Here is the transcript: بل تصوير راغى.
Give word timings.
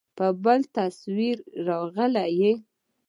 بل 0.43 0.61
تصوير 0.77 1.37
راغى. 1.67 2.51